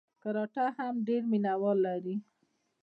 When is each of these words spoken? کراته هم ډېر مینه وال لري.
کراته 0.21 0.63
هم 0.77 0.93
ډېر 1.07 1.21
مینه 1.31 1.53
وال 1.61 1.77
لري. 1.87 2.15